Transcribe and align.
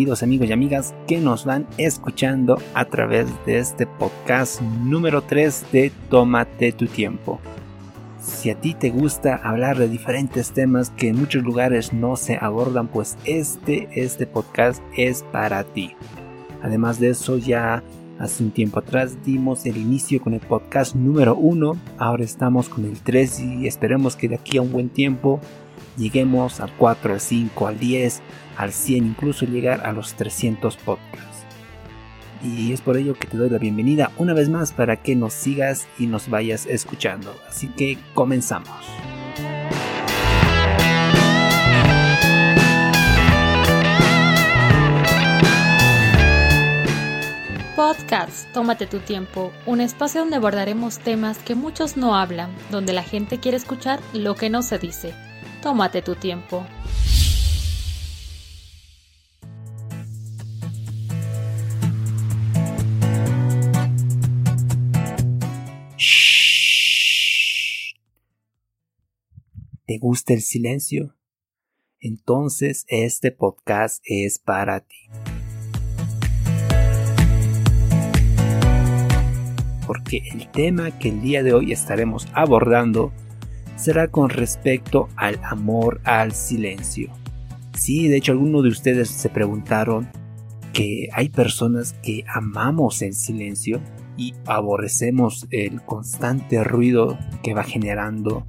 Amigos 0.00 0.22
y 0.22 0.52
amigas 0.52 0.94
que 1.06 1.18
nos 1.18 1.44
van 1.44 1.66
escuchando 1.76 2.56
a 2.72 2.86
través 2.86 3.26
de 3.44 3.58
este 3.58 3.86
podcast 3.86 4.62
número 4.62 5.20
3 5.20 5.66
de 5.72 5.92
Tómate 6.08 6.72
tu 6.72 6.86
tiempo. 6.86 7.38
Si 8.18 8.48
a 8.48 8.58
ti 8.58 8.72
te 8.72 8.88
gusta 8.88 9.36
hablar 9.36 9.76
de 9.76 9.90
diferentes 9.90 10.52
temas 10.52 10.88
que 10.88 11.08
en 11.08 11.16
muchos 11.16 11.42
lugares 11.42 11.92
no 11.92 12.16
se 12.16 12.38
abordan, 12.40 12.88
pues 12.88 13.18
este, 13.26 13.90
este 13.92 14.26
podcast 14.26 14.82
es 14.96 15.22
para 15.22 15.64
ti. 15.64 15.94
Además 16.62 16.98
de 16.98 17.10
eso, 17.10 17.36
ya 17.36 17.82
hace 18.18 18.42
un 18.42 18.52
tiempo 18.52 18.78
atrás 18.78 19.18
dimos 19.22 19.66
el 19.66 19.76
inicio 19.76 20.22
con 20.22 20.32
el 20.32 20.40
podcast 20.40 20.94
número 20.94 21.36
1, 21.36 21.76
ahora 21.98 22.24
estamos 22.24 22.70
con 22.70 22.86
el 22.86 22.98
3 23.00 23.40
y 23.40 23.66
esperemos 23.66 24.16
que 24.16 24.30
de 24.30 24.36
aquí 24.36 24.56
a 24.56 24.62
un 24.62 24.72
buen 24.72 24.88
tiempo 24.88 25.40
lleguemos 26.00 26.60
al 26.60 26.72
4, 26.72 27.12
al 27.12 27.20
5, 27.20 27.66
al 27.66 27.78
10, 27.78 28.22
al 28.56 28.72
100, 28.72 29.06
incluso 29.06 29.44
llegar 29.44 29.86
a 29.86 29.92
los 29.92 30.14
300 30.14 30.76
podcasts. 30.78 31.44
Y 32.42 32.72
es 32.72 32.80
por 32.80 32.96
ello 32.96 33.14
que 33.14 33.28
te 33.28 33.36
doy 33.36 33.50
la 33.50 33.58
bienvenida 33.58 34.10
una 34.16 34.32
vez 34.32 34.48
más 34.48 34.72
para 34.72 34.96
que 34.96 35.14
nos 35.14 35.34
sigas 35.34 35.86
y 35.98 36.06
nos 36.06 36.30
vayas 36.30 36.64
escuchando. 36.66 37.36
Así 37.46 37.68
que 37.68 37.98
comenzamos. 38.14 38.70
Podcast, 47.76 48.50
tómate 48.52 48.86
tu 48.86 49.00
tiempo, 49.00 49.52
un 49.66 49.80
espacio 49.80 50.20
donde 50.20 50.36
abordaremos 50.36 50.98
temas 50.98 51.38
que 51.38 51.54
muchos 51.54 51.96
no 51.96 52.14
hablan, 52.14 52.50
donde 52.70 52.92
la 52.92 53.02
gente 53.02 53.38
quiere 53.38 53.56
escuchar 53.56 54.00
lo 54.12 54.34
que 54.34 54.48
no 54.48 54.62
se 54.62 54.78
dice. 54.78 55.14
Tómate 55.62 56.00
tu 56.00 56.14
tiempo. 56.14 56.64
¿Te 69.84 69.98
gusta 69.98 70.32
el 70.32 70.40
silencio? 70.40 71.16
Entonces 72.00 72.86
este 72.88 73.30
podcast 73.30 74.02
es 74.04 74.38
para 74.38 74.80
ti. 74.80 75.10
Porque 79.86 80.22
el 80.32 80.50
tema 80.50 80.96
que 80.98 81.10
el 81.10 81.20
día 81.20 81.42
de 81.42 81.52
hoy 81.52 81.72
estaremos 81.72 82.28
abordando 82.32 83.12
será 83.80 84.08
con 84.08 84.28
respecto 84.28 85.08
al 85.16 85.40
amor 85.42 86.00
al 86.04 86.32
silencio. 86.32 87.10
Sí, 87.72 88.08
de 88.08 88.18
hecho 88.18 88.32
algunos 88.32 88.62
de 88.62 88.68
ustedes 88.68 89.08
se 89.08 89.30
preguntaron 89.30 90.08
que 90.74 91.08
hay 91.12 91.30
personas 91.30 91.94
que 92.02 92.24
amamos 92.28 93.00
el 93.00 93.14
silencio 93.14 93.80
y 94.16 94.34
aborrecemos 94.44 95.46
el 95.50 95.80
constante 95.82 96.62
ruido 96.62 97.18
que 97.42 97.54
va 97.54 97.64
generando 97.64 98.46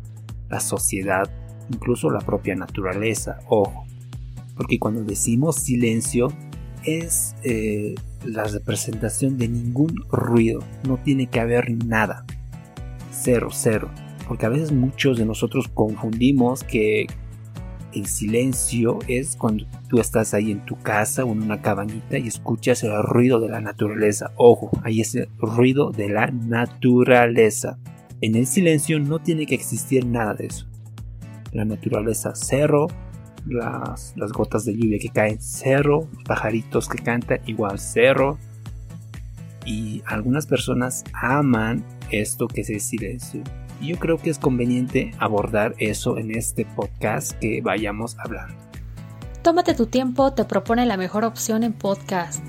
la 0.50 0.60
sociedad, 0.60 1.30
incluso 1.70 2.10
la 2.12 2.20
propia 2.20 2.56
naturaleza. 2.56 3.40
Ojo, 3.48 3.86
porque 4.58 4.80
cuando 4.80 5.04
decimos 5.04 5.56
silencio 5.56 6.28
es 6.84 7.36
eh, 7.44 7.96
la 8.26 8.44
representación 8.44 9.38
de 9.38 9.48
ningún 9.48 9.96
ruido, 10.12 10.62
no 10.86 10.98
tiene 10.98 11.28
que 11.28 11.40
haber 11.40 11.72
nada. 11.86 12.26
Cero, 13.12 13.48
cero 13.52 13.90
porque 14.32 14.46
a 14.46 14.50
veces 14.50 14.72
muchos 14.72 15.18
de 15.18 15.26
nosotros 15.26 15.68
confundimos 15.68 16.64
que 16.64 17.06
el 17.94 18.06
silencio 18.06 19.00
es 19.10 19.36
cuando 19.36 19.66
tú 19.90 20.00
estás 20.00 20.34
ahí 20.34 20.52
en 20.52 20.66
tu 20.66 20.78
casa 20.78 21.26
o 21.26 21.34
en 21.34 21.44
una 21.44 21.62
cabañita 21.62 22.18
y 22.18 22.30
escuchas 22.30 22.82
el 22.84 23.04
ruido 23.04 23.42
de 23.42 23.50
la 23.50 23.60
naturaleza. 23.60 24.32
Ojo, 24.38 24.72
ahí 24.84 25.02
es 25.02 25.16
el 25.16 25.28
ruido 25.38 25.92
de 25.92 26.08
la 26.08 26.28
naturaleza. 26.28 27.78
En 28.22 28.36
el 28.36 28.48
silencio 28.48 29.02
no 29.02 29.20
tiene 29.20 29.46
que 29.46 29.56
existir 29.56 30.06
nada 30.06 30.34
de 30.34 30.46
eso. 30.46 30.66
La 31.52 31.66
naturaleza 31.66 32.32
cero, 32.34 32.88
las, 33.46 34.14
las 34.16 34.32
gotas 34.32 34.64
de 34.64 34.78
lluvia 34.78 34.98
que 34.98 35.10
caen 35.10 35.40
cero, 35.42 36.08
los 36.14 36.24
pajaritos 36.24 36.88
que 36.88 37.04
cantan 37.04 37.42
igual 37.48 37.80
cero. 37.80 38.38
Y 39.66 40.02
algunas 40.06 40.48
personas 40.48 41.04
aman 41.12 41.84
esto 42.12 42.48
que 42.48 42.62
es 42.62 42.70
el 42.70 42.80
silencio 42.80 43.44
yo 43.88 43.98
creo 43.98 44.18
que 44.18 44.30
es 44.30 44.38
conveniente 44.38 45.12
abordar 45.18 45.76
eso 45.80 46.18
en 46.18 46.32
este 46.32 46.66
podcast 46.66 47.34
que 47.40 47.62
vayamos 47.62 48.18
hablando. 48.20 48.54
Tómate 49.42 49.74
tu 49.74 49.88
tiempo, 49.88 50.34
te 50.34 50.46
propone 50.46 50.86
la 50.86 50.98
mejor 50.98 51.26
opción 51.26 51.64
en 51.64 51.74
podcast. 51.74 52.44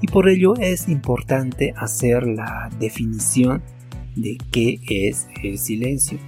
Y 0.00 0.06
por 0.06 0.28
ello 0.28 0.54
es 0.56 0.88
importante 0.88 1.74
hacer 1.76 2.26
la 2.26 2.70
definición 2.78 3.62
de 4.14 4.38
qué 4.52 4.80
es 4.88 5.26
el 5.42 5.58
silencio. 5.58 6.18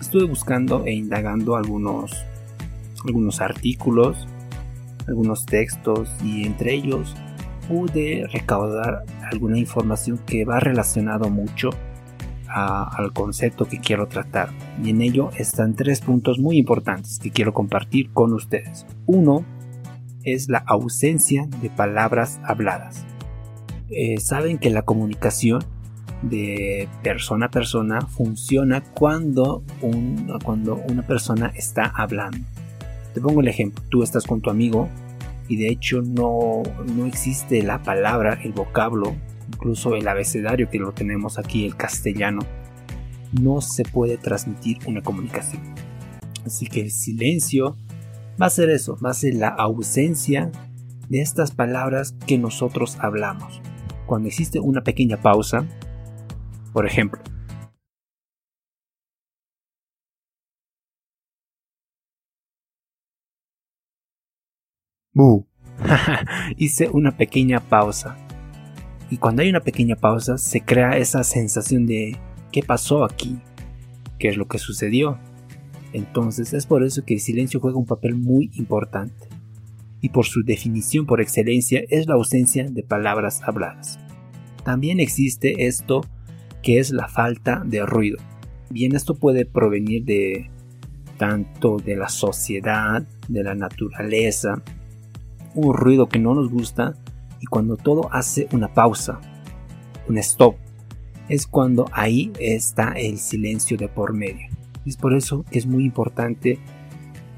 Estuve 0.00 0.24
buscando 0.24 0.84
e 0.84 0.92
indagando 0.92 1.56
algunos, 1.56 2.12
algunos 3.04 3.40
artículos 3.40 4.26
algunos 5.06 5.46
textos 5.46 6.10
y 6.24 6.44
entre 6.44 6.74
ellos 6.74 7.14
pude 7.68 8.26
recaudar 8.32 9.04
alguna 9.30 9.58
información 9.58 10.18
que 10.26 10.44
va 10.44 10.60
relacionado 10.60 11.30
mucho 11.30 11.70
al 12.48 13.12
concepto 13.12 13.64
que 13.64 13.80
quiero 13.80 14.08
tratar. 14.08 14.50
Y 14.82 14.90
en 14.90 15.00
ello 15.00 15.30
están 15.38 15.74
tres 15.74 16.00
puntos 16.00 16.38
muy 16.38 16.58
importantes 16.58 17.18
que 17.18 17.30
quiero 17.30 17.54
compartir 17.54 18.10
con 18.12 18.32
ustedes. 18.34 18.86
Uno 19.06 19.44
es 20.24 20.48
la 20.48 20.58
ausencia 20.58 21.46
de 21.62 21.70
palabras 21.70 22.40
habladas. 22.44 23.04
Eh, 23.88 24.20
saben 24.20 24.58
que 24.58 24.70
la 24.70 24.82
comunicación 24.82 25.64
de 26.22 26.88
persona 27.02 27.46
a 27.46 27.50
persona 27.50 28.00
funciona 28.02 28.82
cuando, 28.82 29.64
cuando 30.44 30.76
una 30.88 31.06
persona 31.06 31.52
está 31.56 31.86
hablando. 31.86 32.38
Te 33.14 33.20
pongo 33.20 33.40
el 33.40 33.48
ejemplo, 33.48 33.82
tú 33.90 34.02
estás 34.02 34.24
con 34.24 34.40
tu 34.40 34.50
amigo 34.50 34.88
y 35.48 35.56
de 35.56 35.68
hecho 35.68 36.00
no, 36.02 36.62
no 36.94 37.06
existe 37.06 37.62
la 37.62 37.82
palabra, 37.82 38.38
el 38.42 38.52
vocablo, 38.52 39.14
incluso 39.48 39.94
el 39.94 40.08
abecedario 40.08 40.70
que 40.70 40.78
lo 40.78 40.92
tenemos 40.92 41.38
aquí, 41.38 41.66
el 41.66 41.76
castellano, 41.76 42.40
no 43.40 43.60
se 43.60 43.84
puede 43.84 44.16
transmitir 44.16 44.78
una 44.86 45.02
comunicación. 45.02 45.62
Así 46.46 46.66
que 46.66 46.80
el 46.80 46.90
silencio 46.90 47.76
va 48.40 48.46
a 48.46 48.50
ser 48.50 48.70
eso, 48.70 48.96
va 49.04 49.10
a 49.10 49.14
ser 49.14 49.34
la 49.34 49.48
ausencia 49.48 50.50
de 51.08 51.20
estas 51.20 51.50
palabras 51.50 52.14
que 52.26 52.38
nosotros 52.38 52.96
hablamos. 53.00 53.60
Cuando 54.06 54.28
existe 54.28 54.58
una 54.58 54.82
pequeña 54.82 55.18
pausa, 55.18 55.66
por 56.72 56.86
ejemplo, 56.86 57.20
Hice 66.56 66.88
una 66.90 67.16
pequeña 67.16 67.60
pausa. 67.60 68.16
Y 69.10 69.18
cuando 69.18 69.42
hay 69.42 69.50
una 69.50 69.60
pequeña 69.60 69.96
pausa, 69.96 70.38
se 70.38 70.62
crea 70.62 70.96
esa 70.96 71.22
sensación 71.22 71.86
de 71.86 72.16
¿qué 72.50 72.62
pasó 72.62 73.04
aquí? 73.04 73.38
¿Qué 74.18 74.28
es 74.28 74.36
lo 74.36 74.48
que 74.48 74.58
sucedió? 74.58 75.18
Entonces 75.92 76.54
es 76.54 76.64
por 76.64 76.82
eso 76.82 77.04
que 77.04 77.14
el 77.14 77.20
silencio 77.20 77.60
juega 77.60 77.76
un 77.76 77.86
papel 77.86 78.14
muy 78.14 78.50
importante. 78.54 79.28
Y 80.00 80.08
por 80.08 80.24
su 80.24 80.42
definición 80.42 81.04
por 81.06 81.20
excelencia 81.20 81.82
es 81.90 82.06
la 82.06 82.14
ausencia 82.14 82.66
de 82.68 82.82
palabras 82.82 83.42
habladas. 83.42 84.00
También 84.64 84.98
existe 84.98 85.66
esto 85.66 86.00
que 86.62 86.78
es 86.78 86.90
la 86.90 87.08
falta 87.08 87.62
de 87.66 87.84
ruido. 87.84 88.18
Bien, 88.70 88.94
esto 88.96 89.14
puede 89.14 89.44
provenir 89.44 90.04
de 90.04 90.50
tanto 91.18 91.76
de 91.76 91.96
la 91.96 92.08
sociedad, 92.08 93.06
de 93.28 93.44
la 93.44 93.54
naturaleza, 93.54 94.62
un 95.54 95.74
ruido 95.74 96.08
que 96.08 96.18
no 96.18 96.34
nos 96.34 96.50
gusta 96.50 96.94
y 97.40 97.46
cuando 97.46 97.76
todo 97.76 98.08
hace 98.12 98.48
una 98.52 98.72
pausa, 98.72 99.20
un 100.08 100.18
stop, 100.18 100.56
es 101.28 101.46
cuando 101.46 101.86
ahí 101.92 102.32
está 102.38 102.92
el 102.92 103.18
silencio 103.18 103.76
de 103.76 103.88
por 103.88 104.12
medio. 104.12 104.48
Es 104.84 104.96
por 104.96 105.14
eso 105.14 105.44
que 105.50 105.58
es 105.58 105.66
muy 105.66 105.84
importante 105.84 106.58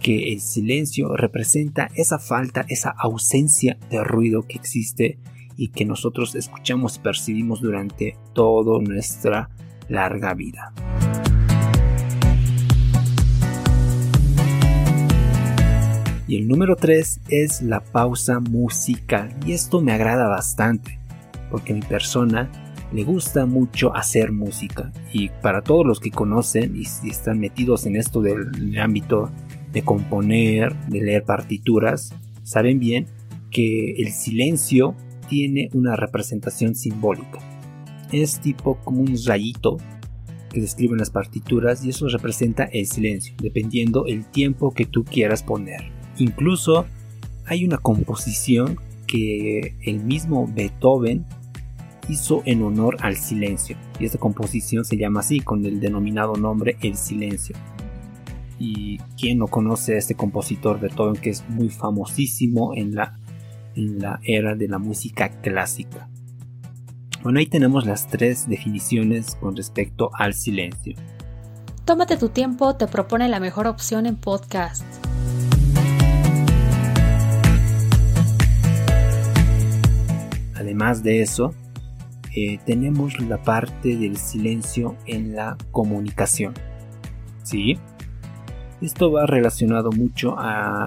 que 0.00 0.32
el 0.32 0.40
silencio 0.40 1.16
representa 1.16 1.88
esa 1.94 2.18
falta, 2.18 2.66
esa 2.68 2.90
ausencia 2.90 3.78
de 3.90 4.04
ruido 4.04 4.42
que 4.42 4.56
existe 4.56 5.18
y 5.56 5.68
que 5.68 5.84
nosotros 5.84 6.34
escuchamos 6.34 6.96
y 6.96 7.00
percibimos 7.00 7.60
durante 7.60 8.16
toda 8.34 8.82
nuestra 8.82 9.48
larga 9.88 10.34
vida. 10.34 10.74
Y 16.26 16.36
el 16.36 16.48
número 16.48 16.76
3 16.76 17.20
es 17.28 17.62
la 17.62 17.80
pausa 17.80 18.40
musical. 18.40 19.34
Y 19.46 19.52
esto 19.52 19.80
me 19.80 19.92
agrada 19.92 20.28
bastante, 20.28 20.98
porque 21.50 21.74
mi 21.74 21.82
persona 21.82 22.50
le 22.94 23.02
gusta 23.02 23.44
mucho 23.44 23.94
hacer 23.94 24.30
música 24.30 24.92
y 25.12 25.28
para 25.42 25.62
todos 25.62 25.84
los 25.84 25.98
que 25.98 26.12
conocen 26.12 26.76
y, 26.76 26.82
están 27.08 27.40
metidos 27.40 27.86
en 27.86 27.96
esto 27.96 28.22
del 28.22 28.78
ámbito 28.78 29.32
de 29.72 29.82
componer, 29.82 30.76
de 30.86 31.00
leer 31.00 31.24
partituras, 31.24 32.14
saben 32.44 32.78
bien 32.78 33.06
que 33.50 33.94
el 33.96 34.12
silencio 34.12 34.94
tiene 35.28 35.70
una 35.72 35.96
representación 35.96 36.76
simbólica. 36.76 37.40
Es 38.12 38.38
tipo 38.40 38.76
como 38.84 39.00
un 39.00 39.16
rayito 39.26 39.78
que 40.50 40.60
describen 40.60 40.98
las 40.98 41.10
partituras 41.10 41.84
y 41.84 41.90
eso 41.90 42.06
representa 42.08 42.64
el 42.64 42.86
silencio, 42.86 43.34
dependiendo 43.42 44.06
el 44.06 44.24
tiempo 44.24 44.72
que 44.72 44.86
tú 44.86 45.02
quieras 45.02 45.42
poner. 45.42 45.93
Incluso 46.18 46.86
hay 47.46 47.64
una 47.64 47.78
composición 47.78 48.78
que 49.06 49.76
el 49.82 50.02
mismo 50.02 50.48
Beethoven 50.52 51.26
hizo 52.08 52.42
en 52.44 52.62
honor 52.62 52.96
al 53.00 53.16
silencio 53.16 53.76
y 53.98 54.04
esta 54.04 54.18
composición 54.18 54.84
se 54.84 54.96
llama 54.96 55.20
así 55.20 55.40
con 55.40 55.64
el 55.64 55.80
denominado 55.80 56.34
nombre 56.36 56.76
El 56.80 56.96
Silencio. 56.96 57.56
Y 58.58 58.98
quien 59.18 59.38
no 59.38 59.48
conoce 59.48 59.94
a 59.94 59.98
este 59.98 60.14
compositor 60.14 60.80
Beethoven 60.80 61.20
que 61.20 61.30
es 61.30 61.48
muy 61.48 61.68
famosísimo 61.68 62.74
en 62.74 62.94
la, 62.94 63.18
en 63.74 63.98
la 63.98 64.20
era 64.22 64.54
de 64.54 64.68
la 64.68 64.78
música 64.78 65.28
clásica. 65.40 66.08
Bueno, 67.22 67.38
ahí 67.38 67.46
tenemos 67.46 67.86
las 67.86 68.06
tres 68.06 68.48
definiciones 68.48 69.34
con 69.36 69.56
respecto 69.56 70.10
al 70.14 70.34
silencio. 70.34 70.94
Tómate 71.84 72.16
tu 72.16 72.28
tiempo, 72.28 72.76
te 72.76 72.86
propone 72.86 73.28
la 73.28 73.40
mejor 73.40 73.66
opción 73.66 74.06
en 74.06 74.16
podcast. 74.16 74.84
Además 80.64 81.02
de 81.02 81.20
eso, 81.20 81.52
eh, 82.34 82.58
tenemos 82.64 83.20
la 83.20 83.42
parte 83.42 83.98
del 83.98 84.16
silencio 84.16 84.96
en 85.04 85.36
la 85.36 85.58
comunicación. 85.72 86.54
¿Sí? 87.42 87.76
Esto 88.80 89.12
va 89.12 89.26
relacionado 89.26 89.92
mucho 89.92 90.36
a, 90.38 90.86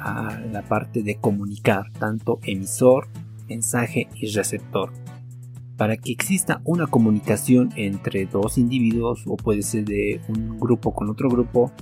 a 0.00 0.40
la 0.52 0.62
parte 0.62 1.02
de 1.02 1.16
comunicar, 1.16 1.90
tanto 1.98 2.38
emisor, 2.44 3.08
mensaje 3.48 4.08
y 4.14 4.30
receptor. 4.30 4.92
Para 5.76 5.96
que 5.96 6.12
exista 6.12 6.60
una 6.64 6.86
comunicación 6.86 7.70
entre 7.74 8.26
dos 8.26 8.58
individuos 8.58 9.24
o 9.26 9.36
puede 9.36 9.62
ser 9.62 9.86
de 9.86 10.20
un 10.28 10.56
grupo 10.56 10.94
con 10.94 11.10
otro 11.10 11.28
grupo, 11.28 11.72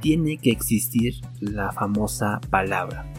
tiene 0.00 0.36
que 0.36 0.52
existir 0.52 1.14
la 1.40 1.72
famosa 1.72 2.40
palabra, 2.48 3.12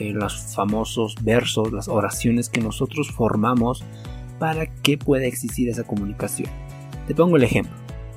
los 0.00 0.54
famosos 0.54 1.14
versos, 1.22 1.72
las 1.72 1.88
oraciones 1.88 2.48
que 2.48 2.60
nosotros 2.60 3.10
formamos 3.10 3.84
para 4.38 4.66
que 4.66 4.98
pueda 4.98 5.26
existir 5.26 5.68
esa 5.68 5.84
comunicación. 5.84 6.48
Te 7.06 7.14
pongo 7.14 7.36
el 7.36 7.44
ejemplo. 7.44 7.74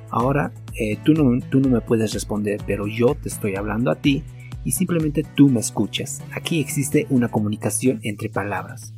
Ahora 0.09 0.53
eh, 0.75 0.97
tú, 1.03 1.13
no, 1.13 1.39
tú 1.50 1.59
no 1.59 1.69
me 1.69 1.81
puedes 1.81 2.13
responder, 2.13 2.62
pero 2.65 2.88
yo 2.88 3.15
te 3.15 3.30
estoy 3.30 3.56
hablando 3.56 3.91
a 3.91 3.95
ti 3.95 4.24
y 4.63 4.71
simplemente 4.71 5.24
tú 5.35 5.50
me 5.50 5.59
escuchas. 5.59 6.21
Aquí 6.33 6.59
existe 6.59 7.06
una 7.09 7.30
comunicación 7.30 8.00
entre 8.03 8.30
palabras. 8.30 8.94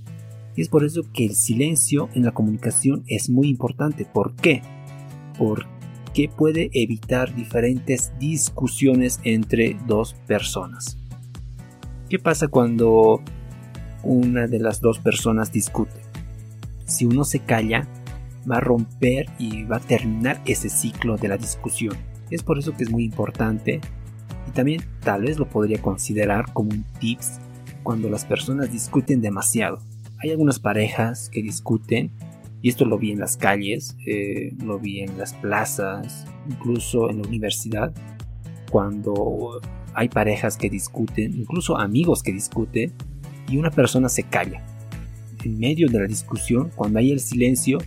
Y 0.55 0.61
es 0.61 0.69
por 0.69 0.85
eso 0.85 1.01
que 1.13 1.25
el 1.25 1.35
silencio 1.35 2.09
en 2.13 2.23
la 2.23 2.31
comunicación 2.31 3.03
es 3.07 3.29
muy 3.29 3.49
importante. 3.49 4.05
¿Por 4.05 4.35
qué? 4.35 4.61
Porque 5.37 6.29
puede 6.29 6.69
evitar 6.73 7.35
diferentes 7.35 8.13
discusiones 8.19 9.19
entre 9.23 9.77
dos 9.85 10.13
personas. 10.27 10.97
¿Qué 12.09 12.19
pasa 12.19 12.47
cuando 12.47 13.21
una 14.03 14.47
de 14.47 14.59
las 14.59 14.81
dos 14.81 14.99
personas 14.99 15.51
discute? 15.51 15.99
Si 16.85 17.05
uno 17.05 17.23
se 17.23 17.39
calla, 17.39 17.87
va 18.49 18.57
a 18.57 18.61
romper 18.61 19.27
y 19.39 19.63
va 19.63 19.77
a 19.77 19.81
terminar 19.81 20.41
ese 20.45 20.69
ciclo 20.69 21.17
de 21.17 21.27
la 21.27 21.37
discusión. 21.37 21.95
Es 22.29 22.43
por 22.43 22.59
eso 22.59 22.75
que 22.75 22.83
es 22.83 22.91
muy 22.91 23.03
importante 23.03 23.81
y 24.47 24.51
también 24.51 24.81
tal 25.01 25.23
vez 25.23 25.39
lo 25.39 25.49
podría 25.49 25.81
considerar 25.81 26.53
como 26.53 26.69
un 26.71 26.85
tips 26.99 27.39
cuando 27.83 28.09
las 28.09 28.25
personas 28.25 28.71
discuten 28.71 29.21
demasiado 29.21 29.79
hay 30.25 30.31
algunas 30.31 30.59
parejas 30.59 31.29
que 31.29 31.41
discuten, 31.41 32.11
y 32.61 32.69
esto 32.69 32.85
lo 32.85 32.97
vi 32.97 33.11
en 33.11 33.19
las 33.19 33.37
calles, 33.37 33.95
eh, 34.07 34.53
lo 34.63 34.79
vi 34.79 35.01
en 35.01 35.17
las 35.17 35.33
plazas, 35.33 36.25
incluso 36.49 37.09
en 37.09 37.21
la 37.21 37.27
universidad, 37.27 37.93
cuando 38.71 39.61
hay 39.95 40.09
parejas 40.09 40.57
que 40.57 40.69
discuten, 40.69 41.33
incluso 41.33 41.77
amigos 41.77 42.23
que 42.23 42.31
discuten, 42.31 42.93
y 43.47 43.57
una 43.57 43.71
persona 43.71 44.09
se 44.09 44.23
calla. 44.23 44.65
En 45.43 45.59
medio 45.59 45.87
de 45.87 45.99
la 45.99 46.07
discusión, 46.07 46.71
cuando 46.75 46.99
hay 46.99 47.11
el 47.11 47.19
silencio, 47.19 47.77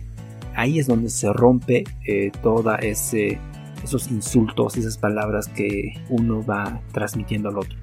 ahí 0.55 0.79
es 0.79 0.87
donde 0.87 1.09
se 1.09 1.31
rompe 1.31 1.83
eh, 2.05 2.31
toda 2.41 2.75
ese 2.77 3.39
esos 3.83 4.11
insultos, 4.11 4.77
esas 4.77 4.97
palabras 4.97 5.47
que 5.47 5.93
uno 6.09 6.43
va 6.43 6.81
transmitiendo 6.91 7.49
al 7.49 7.57
otro. 7.57 7.77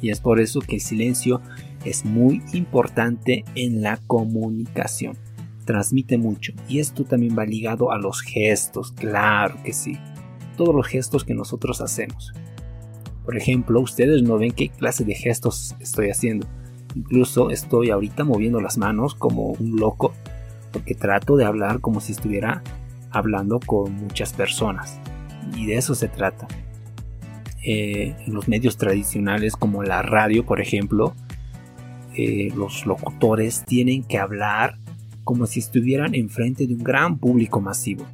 Y 0.00 0.10
es 0.10 0.20
por 0.20 0.40
eso 0.40 0.60
que 0.60 0.76
el 0.76 0.80
silencio 0.80 1.40
es 1.84 2.04
muy 2.04 2.42
importante 2.52 3.44
en 3.54 3.82
la 3.82 3.98
comunicación. 4.06 5.16
Transmite 5.64 6.18
mucho. 6.18 6.52
Y 6.68 6.78
esto 6.78 7.04
también 7.04 7.36
va 7.36 7.44
ligado 7.44 7.90
a 7.90 7.98
los 7.98 8.20
gestos, 8.20 8.92
claro 8.92 9.56
que 9.64 9.72
sí. 9.72 9.98
Todos 10.56 10.74
los 10.74 10.86
gestos 10.86 11.24
que 11.24 11.34
nosotros 11.34 11.80
hacemos. 11.80 12.32
Por 13.26 13.36
ejemplo, 13.36 13.80
ustedes 13.80 14.22
no 14.22 14.38
ven 14.38 14.52
qué 14.52 14.70
clase 14.70 15.04
de 15.04 15.14
gestos 15.14 15.74
estoy 15.80 16.08
haciendo. 16.08 16.46
Incluso 16.94 17.50
estoy 17.50 17.90
ahorita 17.90 18.24
moviendo 18.24 18.60
las 18.60 18.78
manos 18.78 19.14
como 19.14 19.48
un 19.50 19.76
loco 19.76 20.14
porque 20.72 20.94
trato 20.94 21.36
de 21.36 21.44
hablar 21.44 21.80
como 21.80 22.00
si 22.00 22.12
estuviera 22.12 22.62
hablando 23.10 23.60
con 23.60 23.94
muchas 23.94 24.32
personas. 24.32 25.00
Y 25.56 25.66
de 25.66 25.76
eso 25.76 25.94
se 25.94 26.08
trata. 26.08 26.46
Eh, 27.64 28.14
en 28.26 28.34
los 28.34 28.46
medios 28.46 28.76
tradicionales 28.76 29.56
como 29.56 29.82
la 29.82 30.02
radio, 30.02 30.46
por 30.46 30.60
ejemplo, 30.60 31.14
eh, 32.14 32.52
los 32.54 32.86
locutores 32.86 33.64
tienen 33.64 34.04
que 34.04 34.18
hablar 34.18 34.78
como 35.24 35.46
si 35.46 35.60
estuvieran 35.60 36.14
enfrente 36.14 36.66
de 36.66 36.74
un 36.74 36.84
gran 36.84 37.18
público 37.18 37.60
masivo. 37.60 38.06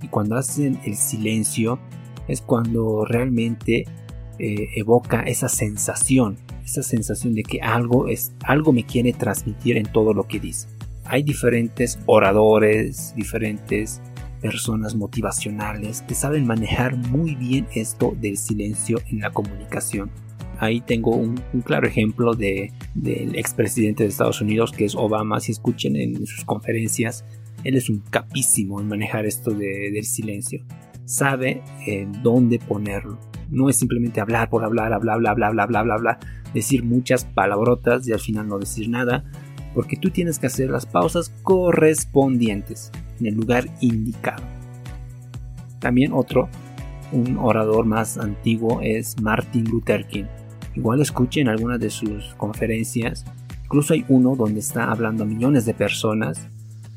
Y 0.00 0.08
cuando 0.08 0.36
hacen 0.36 0.80
el 0.84 0.96
silencio 0.96 1.78
es 2.28 2.40
cuando 2.40 3.04
realmente 3.04 3.86
eh, 4.38 4.68
evoca 4.76 5.22
esa 5.22 5.48
sensación, 5.48 6.36
esa 6.64 6.82
sensación 6.82 7.34
de 7.34 7.42
que 7.42 7.60
algo, 7.60 8.08
es, 8.08 8.32
algo 8.44 8.72
me 8.72 8.84
quiere 8.84 9.12
transmitir 9.12 9.76
en 9.76 9.86
todo 9.86 10.14
lo 10.14 10.28
que 10.28 10.40
dice. 10.40 10.68
Hay 11.04 11.22
diferentes 11.22 11.98
oradores, 12.06 13.14
diferentes 13.16 14.00
personas 14.40 14.94
motivacionales 14.94 16.02
que 16.02 16.14
saben 16.14 16.46
manejar 16.46 16.96
muy 16.96 17.34
bien 17.34 17.66
esto 17.74 18.14
del 18.20 18.36
silencio 18.36 19.00
en 19.10 19.20
la 19.20 19.30
comunicación 19.30 20.10
ahí 20.58 20.80
tengo 20.80 21.16
un, 21.16 21.36
claro 21.64 21.86
ejemplo 21.86 22.34
de, 22.34 22.72
del 22.94 23.36
expresidente 23.36 24.02
de 24.02 24.10
Estados 24.10 24.40
Unidos, 24.40 24.72
que 24.72 24.84
es 24.84 24.94
Obama. 24.94 25.40
Si 25.40 25.52
escuchen 25.52 25.96
en 25.96 26.26
sus 26.26 26.44
conferencias, 26.44 27.24
él 27.64 27.76
es 27.76 27.88
un 27.88 28.00
capísimo 28.10 28.80
en 28.80 28.88
manejar 28.88 29.26
esto 29.26 29.52
del 29.52 30.04
silencio. 30.04 30.64
Sabe 31.08 31.62
en 31.86 32.22
dónde 32.22 32.58
ponerlo. 32.58 33.18
No 33.50 33.70
es 33.70 33.76
simplemente 33.76 34.20
hablar 34.20 34.50
por 34.50 34.62
hablar, 34.62 34.92
hablar, 34.92 35.18
bla, 35.18 35.32
bla, 35.32 35.64
bla, 35.64 35.82
bla, 35.96 36.18
decir 36.52 36.84
muchas 36.84 37.24
palabrotas 37.24 38.06
y 38.06 38.12
al 38.12 38.20
final 38.20 38.46
no 38.46 38.58
decir 38.58 38.90
nada, 38.90 39.24
porque 39.74 39.96
tú 39.96 40.10
tienes 40.10 40.38
que 40.38 40.48
hacer 40.48 40.68
las 40.68 40.84
pausas 40.84 41.32
correspondientes 41.42 42.92
en 43.20 43.26
el 43.26 43.36
lugar 43.36 43.64
indicado. 43.80 44.44
También 45.78 46.12
otro, 46.12 46.50
un 47.10 47.38
orador 47.38 47.86
más 47.86 48.18
antiguo 48.18 48.82
es 48.82 49.18
Martin 49.22 49.64
Luther 49.64 50.06
King. 50.06 50.26
Igual 50.74 51.00
escuchen 51.00 51.48
algunas 51.48 51.80
de 51.80 51.88
sus 51.88 52.34
conferencias. 52.34 53.24
Incluso 53.64 53.94
hay 53.94 54.04
uno 54.10 54.36
donde 54.36 54.60
está 54.60 54.90
hablando 54.90 55.24
a 55.24 55.26
millones 55.26 55.64
de 55.64 55.72
personas. 55.72 56.46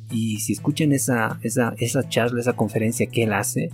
Y 0.10 0.42
si 0.42 0.52
escuchen 0.52 0.92
esa, 0.92 1.40
esa, 1.44 1.76
esa 1.78 2.10
charla, 2.10 2.42
esa 2.42 2.52
conferencia 2.54 3.08
que 3.08 3.24
él 3.24 3.32
hace, 3.32 3.70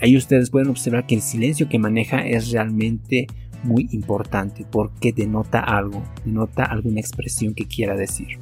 ahí 0.00 0.16
ustedes 0.16 0.50
pueden 0.50 0.68
observar 0.68 1.06
que 1.06 1.14
el 1.14 1.22
silencio 1.22 1.68
que 1.68 1.78
maneja 1.78 2.26
es 2.26 2.50
realmente 2.50 3.26
muy 3.62 3.88
importante 3.92 4.66
porque 4.70 5.12
denota 5.12 5.60
algo, 5.60 6.02
denota 6.24 6.64
alguna 6.64 7.00
expresión 7.00 7.54
que 7.54 7.66
quiera 7.66 7.96
decir. 7.96 8.38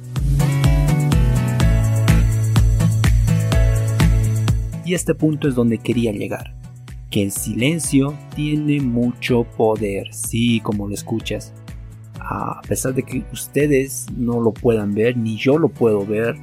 Y 4.85 4.93
este 4.93 5.15
punto 5.15 5.47
es 5.47 5.55
donde 5.55 5.79
quería 5.79 6.11
llegar 6.11 6.55
que 7.09 7.23
el 7.23 7.31
silencio 7.31 8.13
tiene 8.35 8.81
mucho 8.81 9.45
poder, 9.55 10.13
sí, 10.13 10.59
como 10.59 10.87
lo 10.87 10.93
escuchas. 10.93 11.53
A 12.19 12.61
pesar 12.67 12.93
de 12.93 13.03
que 13.03 13.23
ustedes 13.31 14.07
no 14.17 14.41
lo 14.41 14.51
puedan 14.51 14.93
ver, 14.93 15.15
ni 15.15 15.37
yo 15.37 15.57
lo 15.57 15.69
puedo 15.69 16.05
ver, 16.05 16.35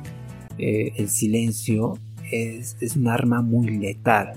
eh, 0.58 0.92
el 0.96 1.10
silencio 1.10 1.98
es, 2.30 2.76
es 2.80 2.96
un 2.96 3.08
arma 3.08 3.42
muy 3.42 3.68
letal. 3.78 4.32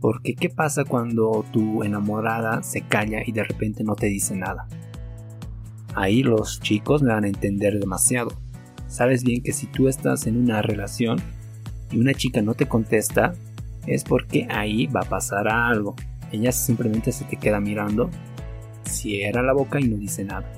Porque 0.00 0.34
¿qué 0.34 0.50
pasa 0.50 0.84
cuando 0.84 1.44
tu 1.52 1.82
enamorada 1.82 2.62
se 2.62 2.82
calla 2.82 3.22
y 3.24 3.32
de 3.32 3.44
repente 3.44 3.82
no 3.82 3.94
te 3.94 4.06
dice 4.06 4.36
nada? 4.36 4.68
Ahí 5.94 6.22
los 6.22 6.60
chicos 6.60 7.02
me 7.02 7.12
van 7.12 7.24
a 7.24 7.28
entender 7.28 7.78
demasiado. 7.80 8.30
Sabes 8.86 9.24
bien 9.24 9.42
que 9.42 9.52
si 9.52 9.66
tú 9.66 9.88
estás 9.88 10.26
en 10.26 10.36
una 10.36 10.62
relación 10.62 11.18
y 11.90 11.98
una 11.98 12.14
chica 12.14 12.42
no 12.42 12.54
te 12.54 12.66
contesta, 12.66 13.32
es 13.86 14.04
porque 14.04 14.46
ahí 14.50 14.86
va 14.86 15.00
a 15.00 15.08
pasar 15.08 15.48
algo. 15.48 15.96
Ella 16.32 16.52
simplemente 16.52 17.12
se 17.12 17.24
te 17.24 17.36
queda 17.36 17.60
mirando, 17.60 18.10
cierra 18.84 19.42
la 19.42 19.52
boca 19.52 19.80
y 19.80 19.88
no 19.88 19.96
dice 19.96 20.24
nada. 20.24 20.52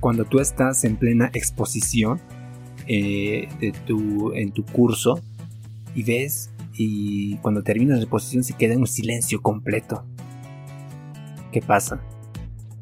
Cuando 0.00 0.24
tú 0.24 0.40
estás 0.40 0.84
en 0.84 0.96
plena 0.96 1.30
exposición 1.32 2.20
eh, 2.86 3.48
de 3.60 3.72
tu, 3.72 4.32
en 4.32 4.52
tu 4.52 4.64
curso 4.64 5.20
y 5.94 6.02
ves 6.02 6.50
y 6.74 7.36
cuando 7.38 7.62
terminas 7.62 7.98
la 7.98 8.04
exposición 8.04 8.44
se 8.44 8.54
queda 8.54 8.74
en 8.74 8.80
un 8.80 8.86
silencio 8.86 9.42
completo. 9.42 10.04
¿Qué 11.50 11.60
pasa? 11.60 12.00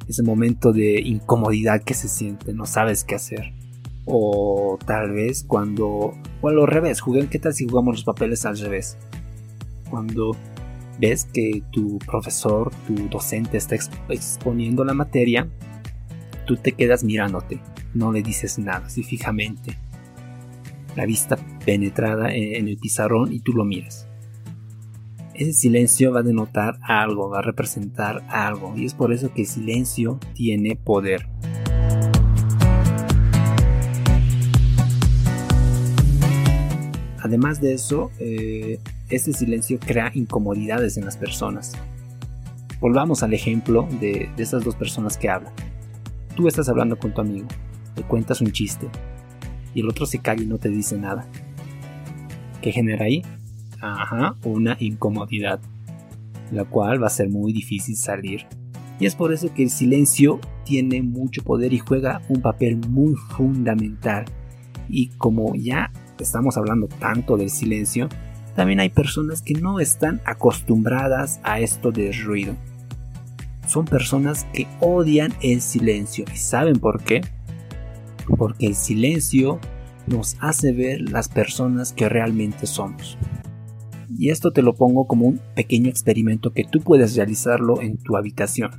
Ese 0.08 0.22
momento 0.22 0.72
de 0.72 1.00
incomodidad 1.00 1.82
que 1.82 1.94
se 1.94 2.08
siente, 2.08 2.52
no 2.52 2.66
sabes 2.66 3.04
qué 3.04 3.16
hacer. 3.16 3.52
O 4.06 4.78
tal 4.86 5.12
vez 5.12 5.44
cuando, 5.44 6.12
o 6.40 6.48
al 6.48 6.66
revés, 6.66 7.02
¿qué 7.30 7.38
tal 7.38 7.54
si 7.54 7.68
jugamos 7.68 7.96
los 7.96 8.04
papeles 8.04 8.46
al 8.46 8.58
revés? 8.58 8.96
Cuando 9.88 10.36
ves 10.98 11.24
que 11.24 11.62
tu 11.72 11.98
profesor, 11.98 12.72
tu 12.86 13.08
docente 13.08 13.56
está 13.56 13.76
exponiendo 14.08 14.84
la 14.84 14.94
materia, 14.94 15.48
tú 16.46 16.56
te 16.56 16.72
quedas 16.72 17.04
mirándote, 17.04 17.60
no 17.94 18.12
le 18.12 18.22
dices 18.22 18.58
nada, 18.58 18.86
así 18.86 19.02
fijamente. 19.02 19.76
La 20.96 21.06
vista 21.06 21.38
penetrada 21.64 22.34
en 22.34 22.68
el 22.68 22.76
pizarrón 22.78 23.32
y 23.32 23.40
tú 23.40 23.52
lo 23.52 23.64
miras. 23.64 24.06
Ese 25.34 25.52
silencio 25.52 26.12
va 26.12 26.20
a 26.20 26.22
denotar 26.22 26.78
algo, 26.82 27.30
va 27.30 27.38
a 27.38 27.42
representar 27.42 28.22
algo, 28.28 28.74
y 28.76 28.84
es 28.84 28.92
por 28.92 29.12
eso 29.12 29.32
que 29.32 29.42
el 29.42 29.48
silencio 29.48 30.18
tiene 30.34 30.76
poder. 30.76 31.26
Además 37.22 37.60
de 37.60 37.74
eso, 37.74 38.10
eh, 38.18 38.80
este 39.08 39.32
silencio 39.32 39.78
crea 39.78 40.10
incomodidades 40.14 40.96
en 40.96 41.04
las 41.04 41.16
personas. 41.16 41.72
Volvamos 42.80 43.22
al 43.22 43.32
ejemplo 43.34 43.88
de, 44.00 44.28
de 44.36 44.42
esas 44.42 44.64
dos 44.64 44.74
personas 44.74 45.16
que 45.16 45.28
hablan. 45.28 45.52
Tú 46.34 46.48
estás 46.48 46.68
hablando 46.68 46.98
con 46.98 47.14
tu 47.14 47.20
amigo, 47.20 47.46
le 47.96 48.02
cuentas 48.02 48.40
un 48.40 48.52
chiste 48.52 48.88
y 49.74 49.80
el 49.80 49.88
otro 49.88 50.06
se 50.06 50.18
calla 50.18 50.42
y 50.42 50.46
no 50.46 50.58
te 50.58 50.68
dice 50.68 50.98
nada. 50.98 51.26
¿Qué 52.60 52.72
genera 52.72 53.06
ahí? 53.06 53.22
Ajá, 53.80 54.34
una 54.44 54.76
incomodidad, 54.80 55.60
la 56.52 56.64
cual 56.64 57.02
va 57.02 57.06
a 57.06 57.10
ser 57.10 57.30
muy 57.30 57.52
difícil 57.52 57.96
salir. 57.96 58.46
Y 58.98 59.06
es 59.06 59.14
por 59.14 59.32
eso 59.32 59.52
que 59.54 59.62
el 59.62 59.70
silencio 59.70 60.40
tiene 60.64 61.00
mucho 61.00 61.42
poder 61.42 61.72
y 61.72 61.78
juega 61.78 62.20
un 62.28 62.42
papel 62.42 62.76
muy 62.88 63.14
fundamental. 63.14 64.26
Y 64.90 65.08
como 65.16 65.54
ya 65.54 65.90
estamos 66.18 66.58
hablando 66.58 66.86
tanto 66.86 67.38
del 67.38 67.48
silencio, 67.48 68.08
también 68.54 68.80
hay 68.80 68.90
personas 68.90 69.40
que 69.40 69.54
no 69.54 69.80
están 69.80 70.20
acostumbradas 70.26 71.40
a 71.42 71.60
esto 71.60 71.92
del 71.92 72.12
ruido. 72.22 72.54
Son 73.66 73.86
personas 73.86 74.46
que 74.52 74.66
odian 74.80 75.32
el 75.40 75.62
silencio. 75.62 76.26
¿Y 76.34 76.36
saben 76.36 76.78
por 76.78 77.02
qué? 77.02 77.22
Porque 78.36 78.66
el 78.66 78.74
silencio 78.74 79.60
nos 80.06 80.36
hace 80.40 80.72
ver 80.72 81.00
las 81.10 81.28
personas 81.28 81.92
que 81.92 82.08
realmente 82.08 82.66
somos. 82.66 83.18
Y 84.18 84.30
esto 84.30 84.52
te 84.52 84.62
lo 84.62 84.74
pongo 84.74 85.06
como 85.06 85.26
un 85.26 85.40
pequeño 85.54 85.88
experimento 85.88 86.52
que 86.52 86.64
tú 86.64 86.80
puedes 86.80 87.16
realizarlo 87.16 87.80
en 87.80 87.96
tu 87.96 88.16
habitación. 88.16 88.70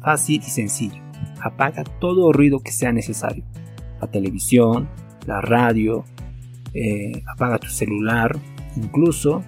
Fácil 0.00 0.42
y 0.46 0.50
sencillo. 0.50 1.02
Apaga 1.40 1.84
todo 2.00 2.32
ruido 2.32 2.60
que 2.60 2.70
sea 2.70 2.92
necesario. 2.92 3.44
La 4.00 4.08
televisión, 4.08 4.88
la 5.26 5.40
radio, 5.40 6.04
eh, 6.74 7.22
apaga 7.26 7.58
tu 7.58 7.68
celular, 7.68 8.38
incluso 8.76 9.42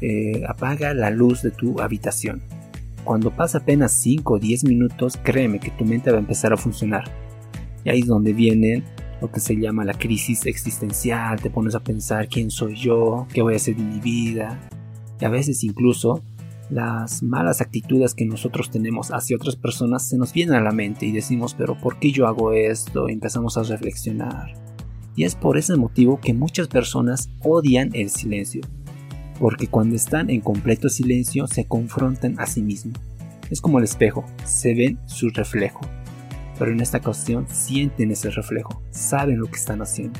eh, 0.00 0.44
apaga 0.46 0.92
la 0.94 1.10
luz 1.10 1.42
de 1.42 1.50
tu 1.50 1.80
habitación. 1.80 2.42
Cuando 3.04 3.30
pasa 3.30 3.58
apenas 3.58 3.92
5 3.92 4.34
o 4.34 4.38
10 4.38 4.64
minutos, 4.64 5.18
créeme 5.22 5.60
que 5.60 5.70
tu 5.70 5.84
mente 5.84 6.10
va 6.10 6.18
a 6.18 6.20
empezar 6.20 6.52
a 6.52 6.56
funcionar. 6.56 7.04
Y 7.84 7.90
ahí 7.90 8.00
es 8.00 8.06
donde 8.06 8.32
viene 8.32 8.82
lo 9.20 9.30
que 9.30 9.40
se 9.40 9.56
llama 9.56 9.84
la 9.84 9.94
crisis 9.94 10.46
existencial, 10.46 11.40
te 11.40 11.50
pones 11.50 11.74
a 11.74 11.80
pensar 11.80 12.28
quién 12.28 12.50
soy 12.50 12.76
yo, 12.76 13.26
qué 13.32 13.42
voy 13.42 13.54
a 13.54 13.56
hacer 13.56 13.76
de 13.76 13.82
mi 13.82 14.00
vida. 14.00 14.58
Y 15.20 15.24
a 15.24 15.28
veces 15.28 15.64
incluso 15.64 16.22
las 16.70 17.22
malas 17.22 17.60
actitudes 17.60 18.14
que 18.14 18.26
nosotros 18.26 18.70
tenemos 18.70 19.10
hacia 19.10 19.36
otras 19.36 19.56
personas 19.56 20.06
se 20.06 20.18
nos 20.18 20.32
vienen 20.32 20.54
a 20.54 20.60
la 20.60 20.72
mente 20.72 21.06
y 21.06 21.12
decimos, 21.12 21.54
pero 21.54 21.78
¿por 21.78 21.98
qué 21.98 22.12
yo 22.12 22.26
hago 22.26 22.52
esto? 22.52 23.08
Y 23.08 23.12
empezamos 23.12 23.56
a 23.56 23.62
reflexionar. 23.62 24.52
Y 25.16 25.24
es 25.24 25.34
por 25.34 25.58
ese 25.58 25.76
motivo 25.76 26.20
que 26.20 26.34
muchas 26.34 26.68
personas 26.68 27.28
odian 27.42 27.90
el 27.94 28.10
silencio, 28.10 28.60
porque 29.40 29.66
cuando 29.66 29.96
están 29.96 30.30
en 30.30 30.40
completo 30.40 30.88
silencio 30.88 31.46
se 31.46 31.64
confrontan 31.64 32.38
a 32.38 32.46
sí 32.46 32.62
mismos. 32.62 32.98
Es 33.50 33.60
como 33.60 33.78
el 33.78 33.84
espejo, 33.84 34.24
se 34.44 34.74
ven 34.74 34.98
su 35.06 35.30
reflejo, 35.30 35.80
pero 36.58 36.72
en 36.72 36.80
esta 36.80 37.00
cuestión 37.00 37.46
sienten 37.48 38.10
ese 38.10 38.30
reflejo, 38.30 38.82
saben 38.90 39.38
lo 39.38 39.46
que 39.46 39.56
están 39.56 39.80
haciendo. 39.80 40.18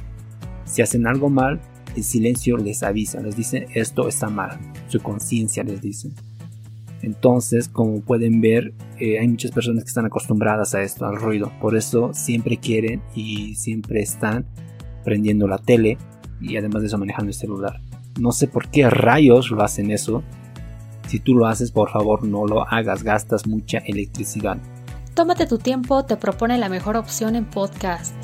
Si 0.64 0.82
hacen 0.82 1.06
algo 1.06 1.30
mal, 1.30 1.60
el 1.96 2.04
silencio 2.04 2.56
les 2.56 2.82
avisa, 2.82 3.20
les 3.20 3.36
dice 3.36 3.66
esto 3.74 4.08
está 4.08 4.28
mal, 4.28 4.58
su 4.88 5.00
conciencia 5.00 5.64
les 5.64 5.80
dice. 5.80 6.10
Entonces, 7.02 7.68
como 7.68 8.00
pueden 8.00 8.40
ver, 8.40 8.72
eh, 8.98 9.18
hay 9.18 9.28
muchas 9.28 9.52
personas 9.52 9.84
que 9.84 9.88
están 9.88 10.06
acostumbradas 10.06 10.74
a 10.74 10.82
esto, 10.82 11.06
al 11.06 11.16
ruido. 11.16 11.52
Por 11.60 11.76
eso 11.76 12.12
siempre 12.12 12.56
quieren 12.56 13.02
y 13.14 13.54
siempre 13.54 14.00
están 14.00 14.46
prendiendo 15.04 15.46
la 15.46 15.58
tele 15.58 15.96
y 16.40 16.56
además 16.56 16.82
de 16.82 16.88
eso 16.88 16.98
manejando 16.98 17.30
el 17.30 17.34
celular. 17.34 17.80
No 18.18 18.32
sé 18.32 18.48
por 18.48 18.68
qué 18.68 18.90
rayos 18.90 19.50
lo 19.50 19.62
hacen 19.62 19.90
eso. 19.90 20.22
Si 21.06 21.20
tú 21.20 21.34
lo 21.34 21.46
haces, 21.46 21.70
por 21.70 21.90
favor 21.90 22.24
no 22.24 22.46
lo 22.46 22.68
hagas, 22.68 23.02
gastas 23.02 23.46
mucha 23.46 23.78
electricidad. 23.78 24.58
Tómate 25.18 25.48
tu 25.48 25.58
tiempo, 25.58 26.04
te 26.04 26.16
propone 26.16 26.58
la 26.58 26.68
mejor 26.68 26.96
opción 26.96 27.34
en 27.34 27.44
podcast. 27.44 28.14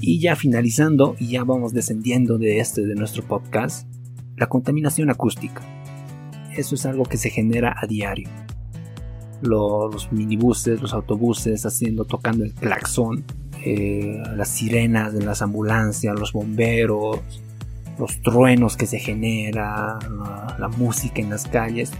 Y 0.00 0.18
ya 0.20 0.34
finalizando, 0.34 1.14
y 1.20 1.28
ya 1.28 1.44
vamos 1.44 1.74
descendiendo 1.74 2.38
de 2.38 2.58
este 2.58 2.84
de 2.84 2.96
nuestro 2.96 3.22
podcast, 3.22 3.88
la 4.36 4.48
contaminación 4.48 5.10
acústica. 5.10 5.62
Eso 6.56 6.74
es 6.74 6.86
algo 6.86 7.04
que 7.04 7.18
se 7.18 7.30
genera 7.30 7.76
a 7.80 7.86
diario. 7.86 8.28
Los, 9.42 10.10
minibuses, 10.10 10.82
los 10.82 10.92
autobuses 10.92 11.64
haciendo, 11.64 12.04
tocando 12.04 12.42
el 12.42 12.52
claxon, 12.52 13.24
eh, 13.64 14.20
las 14.34 14.48
sirenas 14.48 15.14
de 15.14 15.24
las 15.24 15.40
ambulancias, 15.40 16.18
los 16.18 16.32
bomberos, 16.32 17.20
los 17.98 18.20
truenos 18.22 18.76
que 18.76 18.86
se 18.86 18.98
genera, 18.98 19.98
la, 20.58 20.68
música 20.68 21.20
en 21.20 21.30
las 21.30 21.46
calles, 21.46 21.92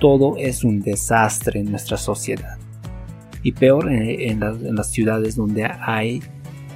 todo 0.00 0.36
es 0.36 0.64
un 0.64 0.80
desastre 0.80 1.60
en 1.60 1.70
nuestra 1.70 1.96
sociedad. 1.96 2.58
Y 3.42 3.52
peor 3.52 3.90
en, 3.90 4.40
las 4.40 4.90
ciudades 4.90 5.36
donde 5.36 5.64
hay 5.64 6.22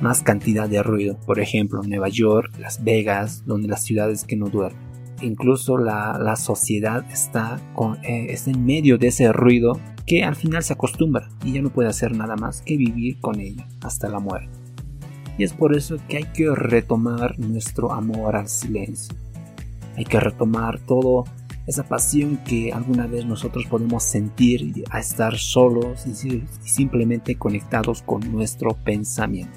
más 0.00 0.22
cantidad 0.22 0.68
de 0.68 0.82
ruido, 0.82 1.16
por 1.24 1.40
ejemplo 1.40 1.82
Nueva 1.82 2.08
York, 2.08 2.52
Las 2.58 2.84
Vegas, 2.84 3.44
donde 3.46 3.68
las 3.68 3.82
ciudades 3.82 4.24
que 4.24 4.36
no 4.36 4.48
duermen 4.48 4.86
incluso 5.22 5.78
la, 5.78 6.36
sociedad 6.36 7.04
está, 7.10 7.60
con, 7.74 7.96
eh, 8.04 8.36
en 8.46 8.64
medio 8.64 8.98
de 8.98 9.08
ese 9.08 9.32
ruido 9.32 9.80
que 10.06 10.22
al 10.24 10.36
final 10.36 10.62
se 10.62 10.72
acostumbra 10.72 11.28
y 11.44 11.54
ya 11.54 11.62
no 11.62 11.70
puede 11.70 11.88
hacer 11.88 12.14
nada 12.14 12.36
más 12.36 12.62
que 12.62 12.76
vivir 12.76 13.18
con 13.20 13.40
ello 13.40 13.64
hasta 13.82 14.08
la 14.08 14.20
muerte. 14.20 14.55
Y 15.38 15.44
es 15.44 15.52
por 15.52 15.76
eso 15.76 15.96
que 16.08 16.16
hay 16.18 16.24
que 16.24 16.50
retomar 16.54 17.38
nuestro 17.38 17.92
amor 17.92 18.36
al 18.36 18.48
silencio. 18.48 19.14
Hay 19.96 20.04
que 20.04 20.18
retomar 20.18 20.78
todo 20.80 21.24
esa 21.66 21.82
pasión 21.82 22.38
que 22.38 22.72
alguna 22.72 23.06
vez 23.06 23.26
nosotros 23.26 23.66
podemos 23.66 24.02
sentir 24.04 24.84
a 24.90 25.00
estar 25.00 25.36
solos 25.36 26.06
y 26.06 26.42
simplemente 26.62 27.36
conectados 27.36 28.02
con 28.02 28.20
nuestro 28.32 28.70
pensamiento. 28.84 29.52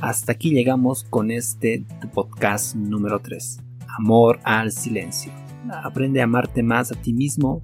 Hasta 0.00 0.32
aquí 0.32 0.50
llegamos 0.50 1.04
con 1.04 1.30
este 1.30 1.84
podcast 2.14 2.74
número 2.74 3.20
3. 3.20 3.60
Amor 3.98 4.40
al 4.42 4.72
silencio. 4.72 5.32
Aprende 5.84 6.20
a 6.20 6.24
amarte 6.24 6.62
más 6.62 6.90
a 6.92 6.94
ti 6.94 7.12
mismo 7.12 7.62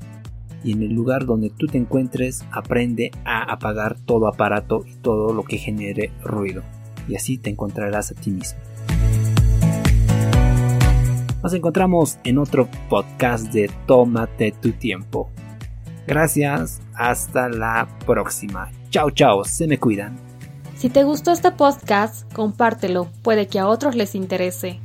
y 0.65 0.73
en 0.73 0.83
el 0.83 0.93
lugar 0.93 1.27
donde 1.27 1.51
tú 1.51 1.67
te 1.67 1.79
encuentres 1.79 2.45
aprende 2.51 3.13
a 3.25 3.53
apagar 3.53 3.97
todo 4.01 4.27
aparato 4.27 4.85
y 4.87 4.95
todo 4.95 5.33
lo 5.33 5.45
que 5.45 5.59
genere 5.59 6.11
ruido. 6.25 6.63
Y 7.07 7.15
así 7.15 7.39
te 7.39 7.51
encontrarás 7.51 8.11
a 8.11 8.15
ti 8.15 8.31
mismo. 8.31 8.59
Nos 11.43 11.53
encontramos 11.53 12.19
en 12.25 12.39
otro 12.39 12.69
podcast 12.89 13.53
de 13.53 13.71
Tómate 13.87 14.53
tu 14.53 14.73
tiempo. 14.73 15.29
Gracias, 16.07 16.81
hasta 16.95 17.51
la 17.51 17.87
próxima. 18.07 18.71
Chao, 18.89 19.11
chao, 19.11 19.45
se 19.45 19.67
me 19.67 19.79
cuidan. 19.79 20.17
Si 20.75 20.89
te 20.89 21.05
gustó 21.05 21.33
este 21.33 21.51
podcast, 21.51 22.33
compártelo, 22.33 23.09
puede 23.23 23.47
que 23.47 23.59
a 23.59 23.69
otros 23.69 23.95
les 23.95 24.15
interese. 24.15 24.81